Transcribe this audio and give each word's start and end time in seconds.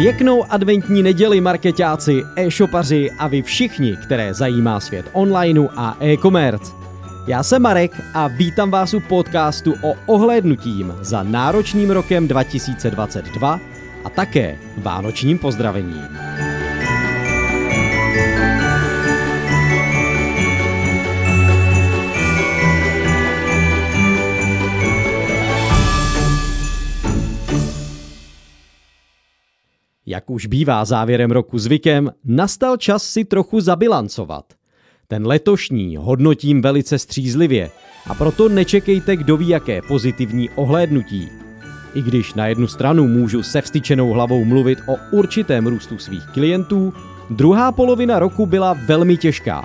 Pěknou 0.00 0.44
adventní 0.52 1.02
neděli 1.02 1.40
marketáci, 1.40 2.24
e-shopaři 2.36 3.10
a 3.18 3.28
vy 3.28 3.42
všichni, 3.42 3.96
které 3.96 4.34
zajímá 4.34 4.80
svět 4.80 5.06
onlineu 5.12 5.68
a 5.76 5.96
e-commerce. 6.00 6.72
Já 7.26 7.42
jsem 7.42 7.62
Marek 7.62 7.92
a 8.14 8.28
vítám 8.28 8.70
vás 8.70 8.94
u 8.94 9.00
podcastu 9.00 9.74
o 9.82 9.94
ohlédnutím 10.06 10.94
za 11.00 11.22
náročným 11.22 11.90
rokem 11.90 12.28
2022 12.28 13.60
a 14.04 14.10
také 14.10 14.58
vánočním 14.76 15.38
pozdravením. 15.38 16.29
Jak 30.10 30.30
už 30.30 30.46
bývá 30.46 30.84
závěrem 30.84 31.30
roku 31.30 31.58
zvykem, 31.58 32.10
nastal 32.24 32.76
čas 32.76 33.04
si 33.04 33.24
trochu 33.24 33.60
zabilancovat. 33.60 34.44
Ten 35.08 35.26
letošní 35.26 35.96
hodnotím 35.96 36.62
velice 36.62 36.98
střízlivě 36.98 37.70
a 38.06 38.14
proto 38.14 38.48
nečekejte 38.48 39.16
kdo 39.16 39.36
ví 39.36 39.48
jaké 39.48 39.82
pozitivní 39.82 40.50
ohlédnutí. 40.50 41.28
I 41.94 42.02
když 42.02 42.34
na 42.34 42.46
jednu 42.46 42.66
stranu 42.66 43.08
můžu 43.08 43.42
se 43.42 43.62
vstyčenou 43.62 44.10
hlavou 44.10 44.44
mluvit 44.44 44.78
o 44.86 45.16
určitém 45.16 45.66
růstu 45.66 45.98
svých 45.98 46.26
klientů, 46.26 46.92
druhá 47.30 47.72
polovina 47.72 48.18
roku 48.18 48.46
byla 48.46 48.72
velmi 48.72 49.16
těžká. 49.16 49.64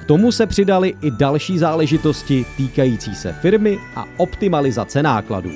K 0.00 0.04
tomu 0.04 0.32
se 0.32 0.46
přidaly 0.46 0.94
i 1.02 1.10
další 1.10 1.58
záležitosti 1.58 2.46
týkající 2.56 3.14
se 3.14 3.32
firmy 3.32 3.78
a 3.96 4.04
optimalizace 4.16 5.02
nákladů. 5.02 5.52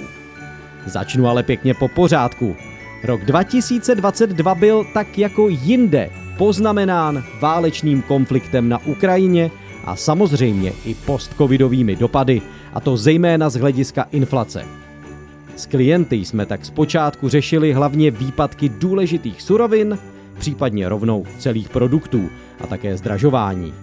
Začnu 0.87 1.29
ale 1.29 1.43
pěkně 1.43 1.75
po 1.75 1.89
pořádku– 1.89 2.57
Rok 3.05 3.25
2022 3.25 4.55
byl 4.55 4.87
tak 4.95 5.19
jako 5.19 5.49
jinde 5.49 6.11
poznamenán 6.39 7.25
válečným 7.41 8.03
konfliktem 8.03 8.69
na 8.69 8.87
Ukrajině 8.87 9.51
a 9.85 9.97
samozřejmě 9.97 10.73
i 10.85 10.95
postcovidovými 10.95 11.97
dopady, 11.97 12.43
a 12.75 12.81
to 12.81 12.97
zejména 12.97 13.51
z 13.51 13.55
hlediska 13.55 14.07
inflace. 14.11 14.65
S 15.57 15.67
klienty 15.67 16.17
jsme 16.17 16.47
tak 16.47 16.65
zpočátku 16.65 17.29
řešili 17.29 17.73
hlavně 17.73 18.11
výpadky 18.11 18.69
důležitých 18.69 19.43
surovin, 19.43 19.99
případně 20.39 20.89
rovnou 20.89 21.25
celých 21.39 21.69
produktů 21.69 22.31
a 22.61 22.67
také 22.67 22.97
zdražování. 22.97 23.75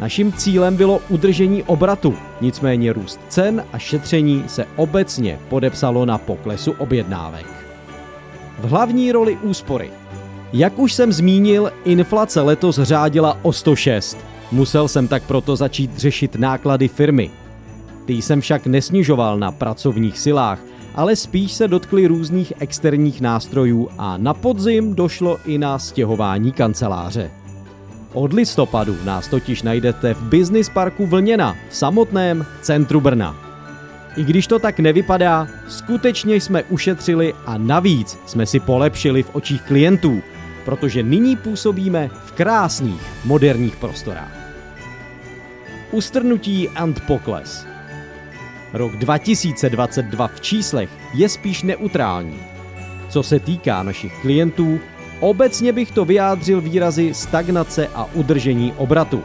Naším 0.00 0.32
cílem 0.32 0.76
bylo 0.76 1.00
udržení 1.08 1.62
obratu, 1.62 2.14
nicméně 2.40 2.92
růst 2.92 3.20
cen 3.28 3.64
a 3.72 3.78
šetření 3.78 4.44
se 4.46 4.66
obecně 4.76 5.38
podepsalo 5.48 6.06
na 6.06 6.18
poklesu 6.18 6.72
objednávek 6.72 7.59
v 8.60 8.68
hlavní 8.68 9.12
roli 9.12 9.38
úspory. 9.42 9.90
Jak 10.52 10.78
už 10.78 10.92
jsem 10.92 11.12
zmínil, 11.12 11.72
inflace 11.84 12.40
letos 12.40 12.78
řádila 12.82 13.38
o 13.42 13.52
106. 13.52 14.18
Musel 14.52 14.88
jsem 14.88 15.08
tak 15.08 15.22
proto 15.22 15.56
začít 15.56 15.98
řešit 15.98 16.36
náklady 16.36 16.88
firmy. 16.88 17.30
Ty 18.04 18.12
jsem 18.12 18.40
však 18.40 18.66
nesnižoval 18.66 19.38
na 19.38 19.52
pracovních 19.52 20.18
silách, 20.18 20.58
ale 20.94 21.16
spíš 21.16 21.52
se 21.52 21.68
dotkli 21.68 22.06
různých 22.06 22.52
externích 22.58 23.20
nástrojů 23.20 23.88
a 23.98 24.16
na 24.16 24.34
podzim 24.34 24.94
došlo 24.94 25.38
i 25.44 25.58
na 25.58 25.78
stěhování 25.78 26.52
kanceláře. 26.52 27.30
Od 28.12 28.32
listopadu 28.32 28.96
nás 29.04 29.28
totiž 29.28 29.62
najdete 29.62 30.14
v 30.14 30.22
Business 30.22 30.68
Parku 30.68 31.06
Vlněna 31.06 31.56
v 31.68 31.76
samotném 31.76 32.46
centru 32.60 33.00
Brna. 33.00 33.49
I 34.16 34.24
když 34.24 34.46
to 34.46 34.58
tak 34.58 34.78
nevypadá, 34.78 35.48
skutečně 35.68 36.34
jsme 36.34 36.62
ušetřili 36.62 37.34
a 37.46 37.58
navíc 37.58 38.18
jsme 38.26 38.46
si 38.46 38.60
polepšili 38.60 39.22
v 39.22 39.34
očích 39.34 39.62
klientů, 39.62 40.22
protože 40.64 41.02
nyní 41.02 41.36
působíme 41.36 42.10
v 42.24 42.32
krásných 42.32 43.02
moderních 43.24 43.76
prostorách. 43.76 44.36
Ustrnutí 45.90 46.68
and 46.68 47.00
pokles. 47.06 47.66
Rok 48.72 48.96
2022 48.96 50.28
v 50.28 50.40
číslech 50.40 50.90
je 51.14 51.28
spíš 51.28 51.62
neutrální. 51.62 52.38
Co 53.08 53.22
se 53.22 53.40
týká 53.40 53.82
našich 53.82 54.20
klientů, 54.20 54.80
obecně 55.20 55.72
bych 55.72 55.90
to 55.90 56.04
vyjádřil 56.04 56.60
výrazy 56.60 57.14
stagnace 57.14 57.88
a 57.94 58.04
udržení 58.14 58.72
obratu. 58.72 59.22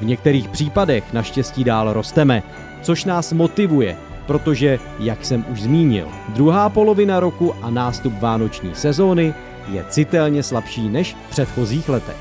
V 0.00 0.04
některých 0.04 0.48
případech 0.48 1.12
naštěstí 1.12 1.64
dál 1.64 1.92
rosteme, 1.92 2.42
což 2.82 3.04
nás 3.04 3.32
motivuje, 3.32 3.96
protože, 4.26 4.78
jak 4.98 5.24
jsem 5.24 5.44
už 5.48 5.62
zmínil, 5.62 6.08
druhá 6.28 6.68
polovina 6.68 7.20
roku 7.20 7.54
a 7.62 7.70
nástup 7.70 8.20
vánoční 8.20 8.74
sezóny 8.74 9.34
je 9.72 9.84
citelně 9.88 10.42
slabší 10.42 10.88
než 10.88 11.14
v 11.14 11.30
předchozích 11.30 11.88
letech. 11.88 12.16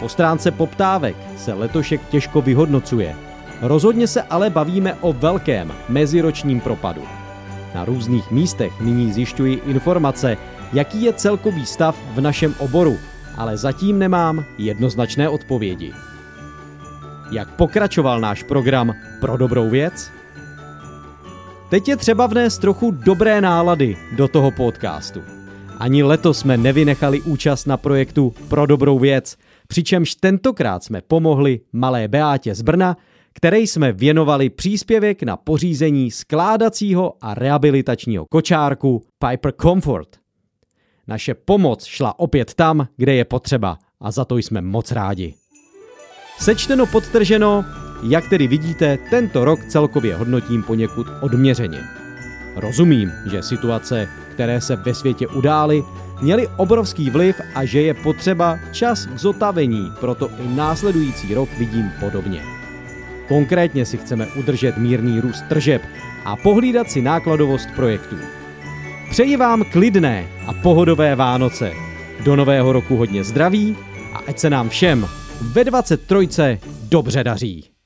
Po 0.00 0.08
stránce 0.08 0.50
poptávek 0.50 1.16
se 1.36 1.52
letošek 1.52 2.00
těžko 2.08 2.40
vyhodnocuje. 2.40 3.16
Rozhodně 3.62 4.06
se 4.06 4.22
ale 4.22 4.50
bavíme 4.50 4.94
o 5.00 5.12
velkém 5.12 5.72
meziročním 5.88 6.60
propadu. 6.60 7.02
Na 7.74 7.84
různých 7.84 8.30
místech 8.30 8.80
nyní 8.80 9.12
zjišťuji 9.12 9.62
informace, 9.66 10.36
jaký 10.72 11.02
je 11.02 11.12
celkový 11.12 11.66
stav 11.66 11.96
v 12.14 12.20
našem 12.20 12.54
oboru, 12.58 12.98
ale 13.36 13.56
zatím 13.56 13.98
nemám 13.98 14.44
jednoznačné 14.58 15.28
odpovědi. 15.28 15.92
Jak 17.30 17.56
pokračoval 17.56 18.20
náš 18.20 18.42
program 18.42 18.94
pro 19.20 19.36
dobrou 19.36 19.70
věc? 19.70 20.10
Teď 21.70 21.88
je 21.88 21.96
třeba 21.96 22.26
vnést 22.26 22.58
trochu 22.58 22.90
dobré 22.90 23.40
nálady 23.40 23.96
do 24.16 24.28
toho 24.28 24.50
podcastu. 24.50 25.22
Ani 25.78 26.02
letos 26.02 26.38
jsme 26.38 26.56
nevynechali 26.56 27.20
účast 27.20 27.66
na 27.66 27.76
projektu 27.76 28.34
Pro 28.48 28.66
dobrou 28.66 28.98
věc, 28.98 29.36
přičemž 29.68 30.14
tentokrát 30.14 30.84
jsme 30.84 31.00
pomohli 31.00 31.60
malé 31.72 32.08
Beátě 32.08 32.54
z 32.54 32.62
Brna, 32.62 32.96
které 33.34 33.58
jsme 33.58 33.92
věnovali 33.92 34.50
příspěvek 34.50 35.22
na 35.22 35.36
pořízení 35.36 36.10
skládacího 36.10 37.14
a 37.20 37.34
rehabilitačního 37.34 38.26
kočárku 38.30 39.02
Piper 39.18 39.52
Comfort. 39.52 40.08
Naše 41.06 41.34
pomoc 41.34 41.84
šla 41.84 42.18
opět 42.18 42.54
tam, 42.54 42.88
kde 42.96 43.14
je 43.14 43.24
potřeba 43.24 43.78
a 44.00 44.10
za 44.10 44.24
to 44.24 44.36
jsme 44.36 44.60
moc 44.60 44.92
rádi. 44.92 45.39
Sečteno 46.40 46.86
podtrženo, 46.86 47.64
jak 48.02 48.28
tedy 48.28 48.46
vidíte, 48.46 48.98
tento 49.10 49.44
rok 49.44 49.60
celkově 49.68 50.14
hodnotím 50.14 50.62
poněkud 50.62 51.06
odměřeně. 51.20 51.80
Rozumím, 52.56 53.12
že 53.30 53.42
situace, 53.42 54.08
které 54.32 54.60
se 54.60 54.76
ve 54.76 54.94
světě 54.94 55.26
udály, 55.26 55.84
měly 56.20 56.48
obrovský 56.56 57.10
vliv 57.10 57.40
a 57.54 57.64
že 57.64 57.82
je 57.82 57.94
potřeba 57.94 58.58
čas 58.72 59.06
k 59.06 59.18
zotavení, 59.18 59.92
proto 60.00 60.30
i 60.38 60.48
následující 60.48 61.34
rok 61.34 61.48
vidím 61.58 61.90
podobně. 62.00 62.42
Konkrétně 63.28 63.86
si 63.86 63.98
chceme 63.98 64.26
udržet 64.26 64.76
mírný 64.76 65.20
růst 65.20 65.44
tržeb 65.48 65.82
a 66.24 66.36
pohlídat 66.36 66.90
si 66.90 67.02
nákladovost 67.02 67.68
projektů. 67.76 68.16
Přeji 69.10 69.36
vám 69.36 69.64
klidné 69.64 70.26
a 70.46 70.52
pohodové 70.52 71.14
Vánoce. 71.14 71.72
Do 72.24 72.36
nového 72.36 72.72
roku 72.72 72.96
hodně 72.96 73.24
zdraví 73.24 73.76
a 74.12 74.18
ať 74.28 74.38
se 74.38 74.50
nám 74.50 74.68
všem 74.68 75.19
ve 75.40 75.64
23. 75.64 76.60
dobře 76.88 77.24
daří. 77.24 77.79